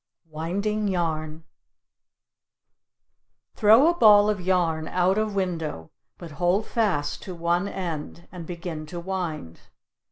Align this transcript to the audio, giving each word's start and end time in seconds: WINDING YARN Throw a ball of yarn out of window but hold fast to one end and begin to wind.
WINDING 0.31 0.87
YARN 0.87 1.43
Throw 3.53 3.87
a 3.87 3.93
ball 3.93 4.31
of 4.31 4.41
yarn 4.41 4.87
out 4.87 5.19
of 5.19 5.35
window 5.35 5.91
but 6.17 6.31
hold 6.41 6.65
fast 6.65 7.21
to 7.21 7.35
one 7.35 7.67
end 7.67 8.27
and 8.31 8.47
begin 8.47 8.87
to 8.87 8.99
wind. 8.99 9.59